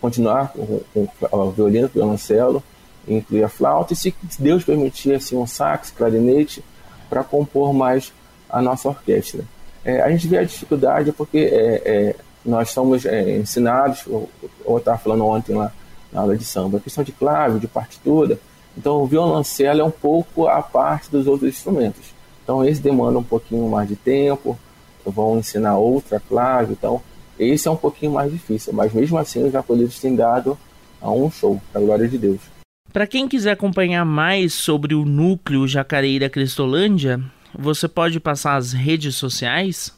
continuar 0.00 0.52
com, 0.52 0.80
com 0.92 1.08
o 1.30 1.50
violino, 1.50 1.88
violoncelo, 1.88 2.62
incluir 3.08 3.44
a 3.44 3.48
flauta 3.48 3.92
e, 3.92 3.96
se 3.96 4.14
Deus 4.38 4.64
permitir, 4.64 5.14
assim, 5.14 5.36
um 5.36 5.46
sax, 5.46 5.90
clarinete, 5.90 6.62
para 7.08 7.24
compor 7.24 7.72
mais 7.72 8.12
a 8.48 8.60
nossa 8.60 8.88
orquestra. 8.88 9.44
É, 9.84 10.00
a 10.02 10.10
gente 10.10 10.28
vê 10.28 10.38
a 10.38 10.44
dificuldade 10.44 11.12
porque 11.12 11.38
é, 11.38 11.82
é 11.84 12.16
nós 12.44 12.70
somos 12.70 13.04
é, 13.04 13.38
ensinados, 13.38 14.04
ou 14.06 14.28
eu 14.66 14.78
estava 14.78 14.98
falando 14.98 15.24
ontem 15.24 15.54
lá 15.54 15.72
na 16.12 16.20
aula 16.20 16.36
de 16.36 16.44
samba, 16.44 16.78
a 16.78 16.80
questão 16.80 17.02
de 17.02 17.12
clave, 17.12 17.60
de 17.60 17.66
partitura. 17.66 18.38
Então, 18.76 19.02
o 19.02 19.06
violoncelo 19.06 19.80
é 19.80 19.84
um 19.84 19.90
pouco 19.90 20.46
a 20.46 20.62
parte 20.62 21.10
dos 21.10 21.26
outros 21.26 21.50
instrumentos. 21.50 22.12
Então, 22.42 22.64
esse 22.64 22.80
demanda 22.80 23.18
um 23.18 23.24
pouquinho 23.24 23.68
mais 23.68 23.88
de 23.88 23.96
tempo, 23.96 24.58
vão 25.04 25.38
ensinar 25.38 25.76
outra 25.76 26.20
clave. 26.20 26.72
Então, 26.72 27.00
esse 27.38 27.68
é 27.68 27.70
um 27.70 27.76
pouquinho 27.76 28.12
mais 28.12 28.30
difícil, 28.30 28.72
mas 28.72 28.92
mesmo 28.92 29.18
assim, 29.18 29.44
os 29.44 29.52
japoneses 29.52 29.98
têm 30.00 30.14
dado 30.14 30.58
a 31.00 31.10
um 31.10 31.30
show, 31.30 31.60
para 31.72 31.80
a 31.80 31.84
glória 31.84 32.08
de 32.08 32.18
Deus. 32.18 32.40
Para 32.92 33.06
quem 33.06 33.26
quiser 33.26 33.52
acompanhar 33.52 34.04
mais 34.04 34.52
sobre 34.52 34.94
o 34.94 35.04
núcleo 35.04 35.66
Jacareí 35.66 36.18
da 36.18 36.28
Cristolândia, 36.28 37.20
você 37.58 37.88
pode 37.88 38.20
passar 38.20 38.56
as 38.56 38.72
redes 38.72 39.16
sociais? 39.16 39.92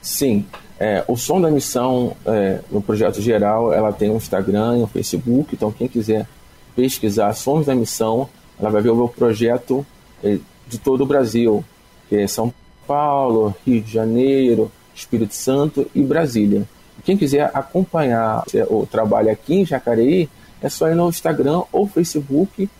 Sim, 0.00 0.46
é, 0.80 1.04
o 1.06 1.14
Som 1.14 1.42
da 1.42 1.50
Missão, 1.50 2.16
é, 2.24 2.60
no 2.70 2.80
projeto 2.80 3.20
geral, 3.20 3.70
ela 3.70 3.92
tem 3.92 4.10
um 4.10 4.16
Instagram 4.16 4.78
e 4.78 4.82
um 4.82 4.86
Facebook, 4.86 5.54
então 5.54 5.70
quem 5.70 5.86
quiser 5.86 6.26
pesquisar 6.74 7.34
Sons 7.34 7.66
da 7.66 7.74
Missão, 7.74 8.26
ela 8.58 8.70
vai 8.70 8.80
ver 8.80 8.88
o 8.88 8.96
meu 8.96 9.08
projeto 9.08 9.84
é, 10.24 10.38
de 10.66 10.78
todo 10.78 11.02
o 11.02 11.06
Brasil, 11.06 11.62
que 12.08 12.16
é 12.16 12.26
São 12.26 12.50
Paulo, 12.86 13.54
Rio 13.66 13.82
de 13.82 13.92
Janeiro, 13.92 14.72
Espírito 14.94 15.34
Santo 15.34 15.86
e 15.94 16.00
Brasília. 16.00 16.66
Quem 17.04 17.14
quiser 17.14 17.50
acompanhar 17.52 18.42
o 18.70 18.86
trabalho 18.86 19.30
aqui 19.30 19.56
em 19.56 19.66
Jacareí, 19.66 20.30
é 20.62 20.68
só 20.70 20.88
ir 20.88 20.94
no 20.94 21.10
Instagram 21.10 21.62
ou 21.70 21.86
Facebook 21.86 22.70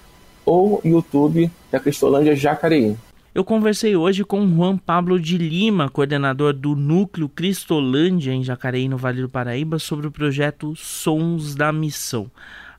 ou 0.45 0.81
YouTube 0.83 1.51
da 1.71 1.79
Cristolândia 1.79 2.35
Jacareí. 2.35 2.97
Eu 3.33 3.45
conversei 3.45 3.95
hoje 3.95 4.25
com 4.25 4.45
Juan 4.45 4.77
Pablo 4.77 5.21
de 5.21 5.39
Lima, 5.39 5.89
coordenador 5.89 6.53
do 6.53 6.75
Núcleo 6.75 7.29
Cristolândia 7.29 8.33
em 8.33 8.43
Jacareí, 8.43 8.89
no 8.89 8.97
Vale 8.97 9.23
do 9.23 9.29
Paraíba, 9.29 9.79
sobre 9.79 10.09
o 10.09 10.11
projeto 10.11 10.75
Sons 10.75 11.55
da 11.55 11.73
Missão. 11.73 12.29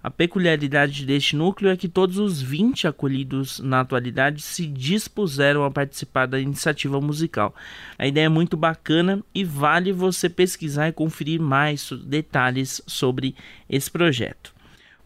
A 0.03 0.11
peculiaridade 0.11 1.05
deste 1.05 1.37
núcleo 1.37 1.71
é 1.71 1.77
que 1.77 1.87
todos 1.87 2.17
os 2.17 2.41
20 2.41 2.85
acolhidos 2.85 3.59
na 3.59 3.79
atualidade 3.79 4.41
se 4.41 4.67
dispuseram 4.67 5.63
a 5.63 5.71
participar 5.71 6.25
da 6.25 6.37
iniciativa 6.37 6.99
musical. 6.99 7.55
A 7.97 8.05
ideia 8.05 8.25
é 8.25 8.29
muito 8.29 8.57
bacana 8.57 9.23
e 9.33 9.45
vale 9.45 9.93
você 9.93 10.27
pesquisar 10.27 10.89
e 10.89 10.91
conferir 10.91 11.39
mais 11.39 11.89
detalhes 12.03 12.81
sobre 12.85 13.35
esse 13.69 13.89
projeto. 13.89 14.53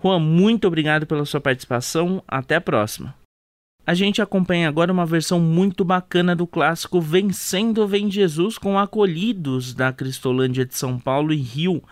Juan, 0.02 0.20
muito 0.20 0.66
obrigado 0.66 1.06
pela 1.06 1.24
sua 1.24 1.40
participação. 1.40 2.24
Até 2.28 2.56
a 2.56 2.62
próxima. 2.62 3.25
A 3.88 3.94
gente 3.94 4.20
acompanha 4.20 4.68
agora 4.68 4.92
uma 4.92 5.06
versão 5.06 5.40
muito 5.40 5.86
bacana 5.86 6.36
do 6.36 6.48
clássico 6.48 7.00
Vencendo 7.00 7.88
Vem 7.88 8.10
Jesus 8.10 8.58
com 8.58 8.80
acolhidos 8.80 9.76
da 9.76 9.94
Cristolândia 9.94 10.66
de 10.66 10.76
São 10.76 10.98
Paulo 10.98 11.32
e 11.32 11.38
Rio 11.38 11.84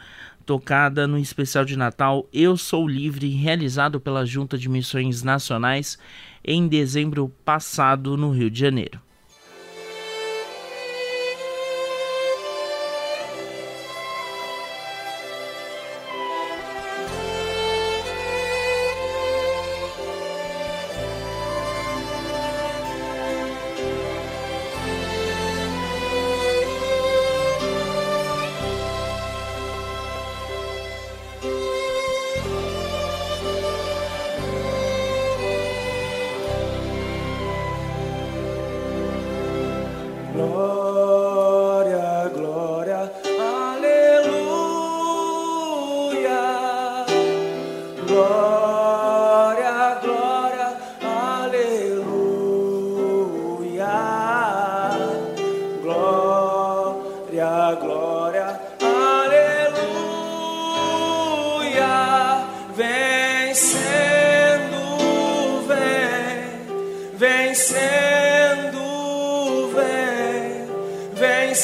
tocada 0.44 1.08
no 1.08 1.20
especial 1.20 1.64
de 1.64 1.78
Natal 1.78 2.28
Eu 2.34 2.58
Sou 2.58 2.88
Livre, 2.88 3.30
realizado 3.30 4.00
pela 4.00 4.26
Junta 4.26 4.58
de 4.58 4.68
Missões 4.68 5.22
Nacionais 5.22 5.98
em 6.44 6.68
dezembro 6.68 7.32
passado 7.46 8.18
no 8.18 8.32
Rio 8.32 8.50
de 8.50 8.60
Janeiro. 8.60 9.00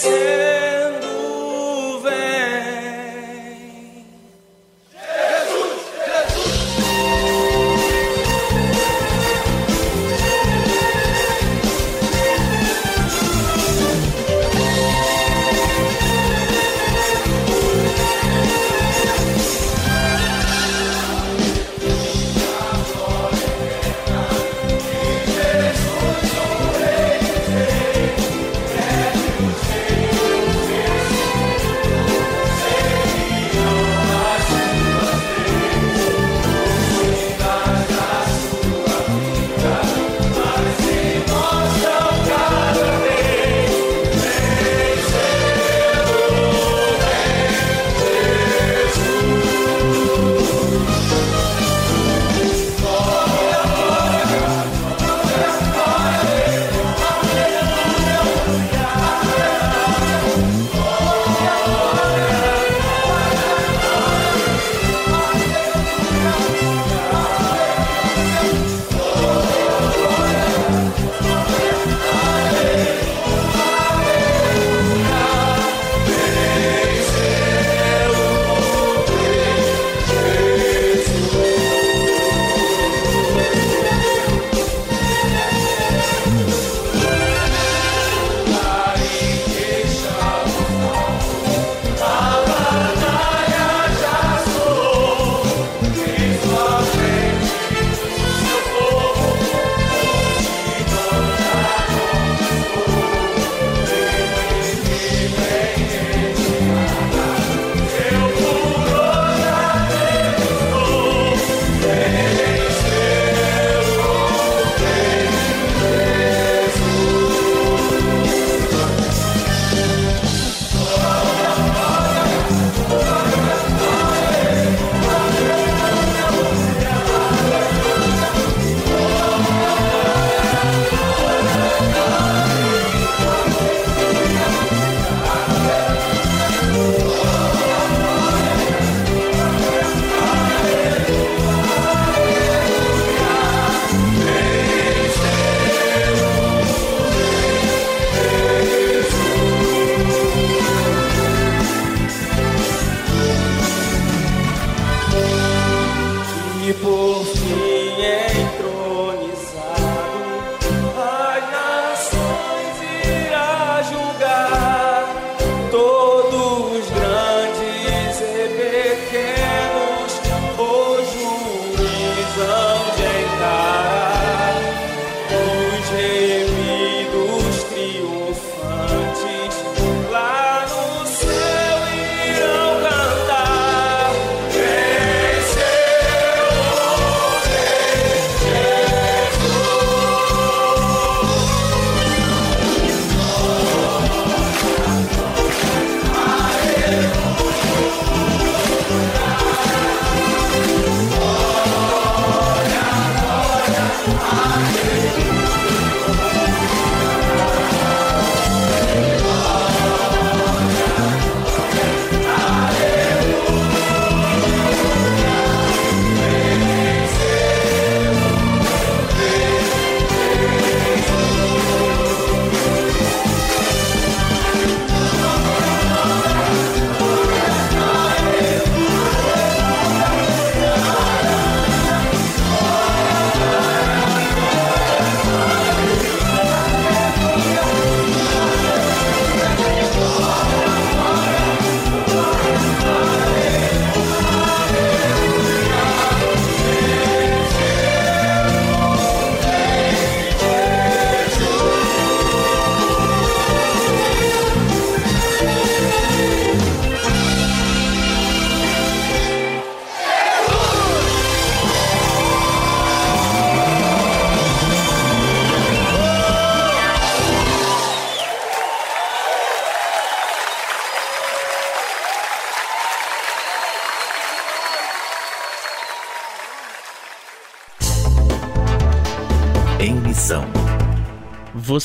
say 0.02 0.49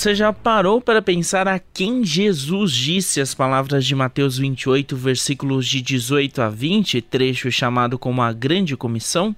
Você 0.04 0.14
já 0.14 0.34
parou 0.34 0.82
para 0.82 1.00
pensar 1.00 1.48
a 1.48 1.58
quem 1.58 2.04
Jesus 2.04 2.72
disse 2.72 3.22
as 3.22 3.34
palavras 3.34 3.86
de 3.86 3.94
Mateus 3.94 4.36
28, 4.36 4.94
versículos 4.94 5.66
de 5.66 5.80
18 5.80 6.42
a 6.42 6.50
20, 6.50 7.00
trecho 7.00 7.50
chamado 7.50 7.98
como 7.98 8.20
a 8.20 8.30
Grande 8.30 8.76
Comissão? 8.76 9.34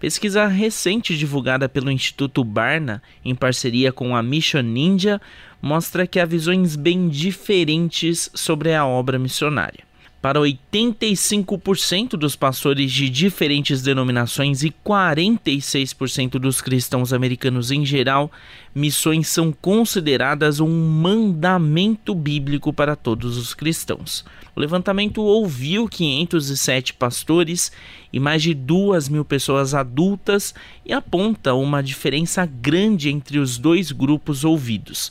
Pesquisa 0.00 0.48
recente 0.48 1.16
divulgada 1.16 1.68
pelo 1.68 1.92
Instituto 1.92 2.42
Barna, 2.42 3.00
em 3.24 3.36
parceria 3.36 3.92
com 3.92 4.16
a 4.16 4.20
Mission 4.20 4.62
Ninja, 4.62 5.20
mostra 5.62 6.08
que 6.08 6.18
há 6.18 6.24
visões 6.24 6.74
bem 6.74 7.08
diferentes 7.08 8.28
sobre 8.34 8.74
a 8.74 8.84
obra 8.84 9.16
missionária 9.16 9.89
para 10.20 10.38
85% 10.38 12.10
dos 12.10 12.36
pastores 12.36 12.92
de 12.92 13.08
diferentes 13.08 13.80
denominações 13.80 14.62
e 14.62 14.70
46% 14.84 16.32
dos 16.32 16.60
cristãos 16.60 17.12
americanos 17.12 17.70
em 17.70 17.86
geral, 17.86 18.30
missões 18.74 19.28
são 19.28 19.50
consideradas 19.50 20.60
um 20.60 20.68
mandamento 20.68 22.14
bíblico 22.14 22.72
para 22.72 22.94
todos 22.94 23.38
os 23.38 23.54
cristãos. 23.54 24.24
O 24.54 24.60
levantamento 24.60 25.22
ouviu 25.22 25.88
507 25.88 26.92
pastores 26.94 27.72
e 28.12 28.18
mais 28.18 28.42
de 28.42 28.54
2 28.54 29.08
mil 29.08 29.24
pessoas 29.24 29.74
adultas 29.74 30.54
e 30.84 30.92
aponta 30.92 31.54
uma 31.54 31.82
diferença 31.82 32.44
grande 32.46 33.08
entre 33.08 33.38
os 33.38 33.58
dois 33.58 33.92
grupos 33.92 34.44
ouvidos 34.44 35.10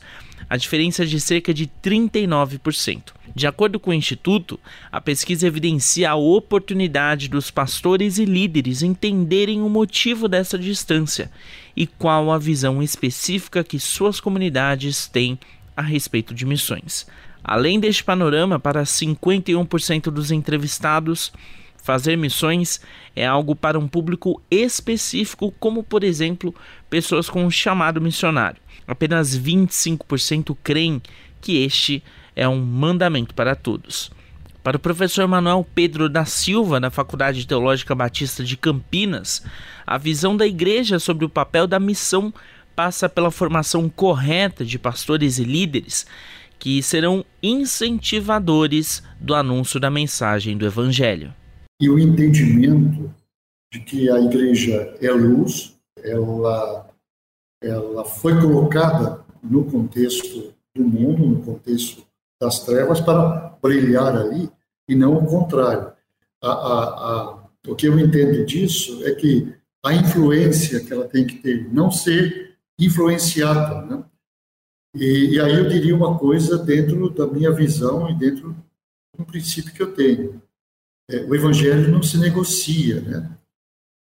a 0.49 0.57
diferença 0.57 1.03
é 1.03 1.05
de 1.05 1.19
cerca 1.19 1.53
de 1.53 1.67
39%. 1.67 3.13
De 3.35 3.45
acordo 3.45 3.79
com 3.79 3.91
o 3.91 3.93
Instituto, 3.93 4.59
a 4.91 4.99
pesquisa 4.99 5.45
evidencia 5.45 6.09
a 6.09 6.15
oportunidade 6.15 7.29
dos 7.29 7.51
pastores 7.51 8.17
e 8.17 8.25
líderes 8.25 8.81
entenderem 8.81 9.61
o 9.61 9.69
motivo 9.69 10.27
dessa 10.27 10.57
distância 10.57 11.31
e 11.75 11.85
qual 11.85 12.31
a 12.31 12.39
visão 12.39 12.81
específica 12.81 13.63
que 13.63 13.79
suas 13.79 14.19
comunidades 14.19 15.07
têm 15.07 15.39
a 15.77 15.83
respeito 15.83 16.33
de 16.33 16.45
missões. 16.45 17.05
Além 17.43 17.79
deste 17.79 18.03
panorama, 18.03 18.59
para 18.59 18.83
51% 18.83 20.05
dos 20.05 20.31
entrevistados, 20.31 21.31
fazer 21.89 22.15
missões 22.15 22.79
é 23.15 23.25
algo 23.25 23.55
para 23.55 23.79
um 23.79 23.87
público 23.87 24.41
específico, 24.51 25.53
como 25.59 25.83
por 25.83 26.03
exemplo, 26.03 26.53
pessoas 26.89 27.29
com 27.29 27.43
um 27.43 27.51
chamado 27.51 27.99
missionário 27.99 28.61
apenas 28.89 29.37
25% 29.37 30.57
creem 30.63 30.99
que 31.39 31.63
este 31.63 32.03
é 32.35 32.47
um 32.47 32.59
mandamento 32.59 33.35
para 33.35 33.55
todos. 33.55 34.11
Para 34.63 34.77
o 34.77 34.79
professor 34.79 35.27
Manuel 35.27 35.65
Pedro 35.75 36.09
da 36.09 36.25
Silva, 36.25 36.79
da 36.79 36.89
Faculdade 36.89 37.45
Teológica 37.45 37.93
Batista 37.93 38.43
de 38.43 38.57
Campinas, 38.57 39.45
a 39.85 39.95
visão 39.99 40.35
da 40.35 40.47
igreja 40.47 40.97
sobre 40.97 41.23
o 41.23 41.29
papel 41.29 41.67
da 41.67 41.79
missão 41.79 42.33
passa 42.75 43.07
pela 43.07 43.29
formação 43.29 43.87
correta 43.87 44.65
de 44.65 44.79
pastores 44.79 45.37
e 45.37 45.43
líderes 45.43 46.07
que 46.57 46.81
serão 46.81 47.23
incentivadores 47.43 49.03
do 49.19 49.35
anúncio 49.35 49.79
da 49.79 49.91
mensagem 49.91 50.57
do 50.57 50.65
Evangelho. 50.65 51.31
E 51.79 51.89
o 51.89 51.97
entendimento 51.97 53.13
de 53.71 53.79
que 53.79 54.09
a 54.09 54.19
igreja 54.19 54.97
é 55.01 55.11
luz, 55.11 55.77
ela 55.97 56.89
ela 57.61 58.05
foi 58.05 58.39
colocada 58.39 59.23
no 59.43 59.65
contexto 59.65 60.53
do 60.73 60.83
mundo, 60.83 61.25
no 61.27 61.43
contexto 61.43 62.05
das 62.41 62.59
trevas, 62.59 63.01
para 63.01 63.57
brilhar 63.61 64.15
ali, 64.15 64.49
e 64.87 64.95
não 64.95 65.17
o 65.17 65.25
contrário. 65.25 65.91
A, 66.41 66.49
a, 66.49 66.83
a, 66.83 67.49
o 67.67 67.75
que 67.75 67.87
eu 67.87 67.99
entendo 67.99 68.45
disso 68.45 69.05
é 69.05 69.13
que 69.13 69.53
a 69.83 69.93
influência 69.93 70.79
que 70.79 70.93
ela 70.93 71.07
tem 71.07 71.25
que 71.25 71.35
ter, 71.35 71.71
não 71.73 71.91
ser 71.91 72.57
influenciada. 72.79 73.85
Né? 73.85 74.03
E, 74.95 75.35
e 75.35 75.39
aí 75.39 75.55
eu 75.55 75.67
diria 75.67 75.95
uma 75.95 76.17
coisa 76.17 76.57
dentro 76.57 77.09
da 77.09 77.27
minha 77.27 77.51
visão 77.51 78.09
e 78.09 78.13
dentro 78.13 78.53
de 78.53 79.21
um 79.21 79.25
princípio 79.25 79.73
que 79.73 79.81
eu 79.81 79.93
tenho. 79.93 80.41
É, 81.09 81.23
o 81.23 81.33
evangelho 81.33 81.91
não 81.91 82.03
se 82.03 82.17
negocia, 82.17 83.01
né? 83.01 83.29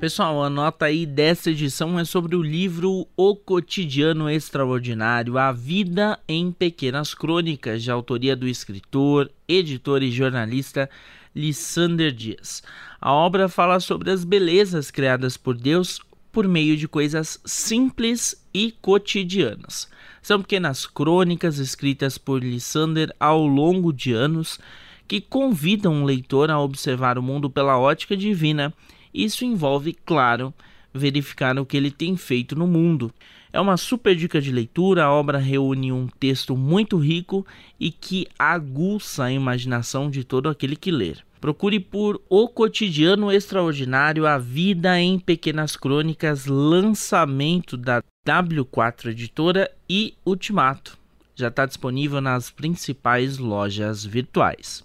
Pessoal, 0.00 0.42
a 0.42 0.50
nota 0.50 0.86
aí 0.86 1.06
dessa 1.06 1.50
edição 1.50 1.98
é 1.98 2.04
sobre 2.04 2.36
o 2.36 2.42
livro 2.42 3.06
O 3.16 3.36
Cotidiano 3.36 4.28
Extraordinário, 4.28 5.38
A 5.38 5.50
Vida 5.52 6.18
em 6.28 6.52
Pequenas 6.52 7.14
Crônicas, 7.14 7.82
de 7.82 7.90
autoria 7.90 8.36
do 8.36 8.46
escritor, 8.46 9.30
editor 9.48 10.02
e 10.02 10.10
jornalista 10.10 10.90
Lissander 11.34 12.12
Dias. 12.12 12.62
A 13.00 13.12
obra 13.12 13.48
fala 13.48 13.80
sobre 13.80 14.10
as 14.10 14.24
belezas 14.24 14.90
criadas 14.90 15.36
por 15.36 15.56
Deus 15.56 16.00
por 16.30 16.48
meio 16.48 16.76
de 16.76 16.88
coisas 16.88 17.40
simples 17.44 18.44
e 18.52 18.72
cotidianas. 18.72 19.88
São 20.20 20.42
pequenas 20.42 20.84
crônicas 20.84 21.58
escritas 21.58 22.18
por 22.18 22.42
Lissander 22.42 23.14
ao 23.18 23.46
longo 23.46 23.92
de 23.92 24.12
anos 24.12 24.58
que 25.06 25.20
convidam 25.20 26.02
o 26.02 26.04
leitor 26.04 26.50
a 26.50 26.58
observar 26.58 27.18
o 27.18 27.22
mundo 27.22 27.48
pela 27.48 27.78
ótica 27.78 28.16
divina 28.16 28.74
isso 29.14 29.44
envolve, 29.44 29.94
claro, 30.04 30.52
verificar 30.92 31.58
o 31.58 31.64
que 31.64 31.76
ele 31.76 31.90
tem 31.90 32.16
feito 32.16 32.56
no 32.56 32.66
mundo. 32.66 33.12
É 33.52 33.60
uma 33.60 33.76
super 33.76 34.16
dica 34.16 34.40
de 34.40 34.50
leitura, 34.50 35.04
a 35.04 35.12
obra 35.12 35.38
reúne 35.38 35.92
um 35.92 36.08
texto 36.08 36.56
muito 36.56 36.98
rico 36.98 37.46
e 37.78 37.92
que 37.92 38.26
aguça 38.36 39.24
a 39.24 39.32
imaginação 39.32 40.10
de 40.10 40.24
todo 40.24 40.48
aquele 40.48 40.74
que 40.74 40.90
ler. 40.90 41.24
Procure 41.40 41.78
por 41.78 42.20
O 42.28 42.48
Cotidiano 42.48 43.30
Extraordinário, 43.30 44.26
A 44.26 44.38
Vida 44.38 44.98
em 44.98 45.18
Pequenas 45.18 45.76
Crônicas, 45.76 46.46
lançamento 46.46 47.76
da 47.76 48.02
W4 48.26 49.10
Editora 49.10 49.70
e 49.88 50.14
Ultimato. 50.24 50.98
Já 51.36 51.48
está 51.48 51.66
disponível 51.66 52.20
nas 52.20 52.50
principais 52.50 53.38
lojas 53.38 54.04
virtuais. 54.04 54.82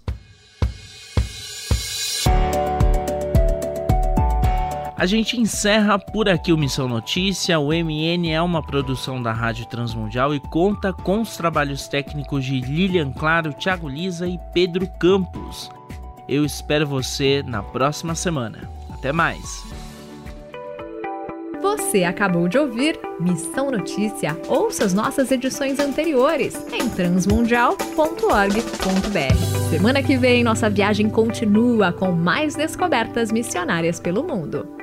A 5.00 5.06
gente 5.06 5.40
encerra 5.40 5.98
por 5.98 6.28
aqui 6.28 6.52
o 6.52 6.58
Missão 6.58 6.86
Notícia. 6.86 7.58
O 7.58 7.68
MN 7.68 8.30
é 8.30 8.42
uma 8.42 8.62
produção 8.62 9.22
da 9.22 9.32
Rádio 9.32 9.64
Transmundial 9.64 10.34
e 10.34 10.38
conta 10.38 10.92
com 10.92 11.22
os 11.22 11.38
trabalhos 11.38 11.88
técnicos 11.88 12.44
de 12.44 12.60
Lilian 12.60 13.10
Claro, 13.10 13.54
Thiago 13.54 13.88
Lisa 13.88 14.28
e 14.28 14.38
Pedro 14.52 14.86
Campos. 15.00 15.70
Eu 16.28 16.44
espero 16.44 16.86
você 16.86 17.42
na 17.46 17.62
próxima 17.62 18.14
semana. 18.14 18.68
Até 18.90 19.10
mais! 19.10 19.64
Você 21.62 22.04
acabou 22.04 22.46
de 22.46 22.58
ouvir 22.58 23.00
Missão 23.18 23.70
Notícia. 23.70 24.38
Ouça 24.48 24.84
as 24.84 24.92
nossas 24.92 25.30
edições 25.30 25.78
anteriores 25.78 26.62
em 26.74 26.90
transmundial.org.br. 26.90 29.70
Semana 29.70 30.02
que 30.02 30.18
vem, 30.18 30.44
nossa 30.44 30.68
viagem 30.68 31.08
continua 31.08 31.90
com 31.90 32.12
mais 32.12 32.54
descobertas 32.54 33.32
missionárias 33.32 33.98
pelo 33.98 34.22
mundo. 34.22 34.79